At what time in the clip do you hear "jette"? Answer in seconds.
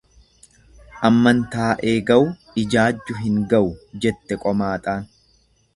4.07-4.41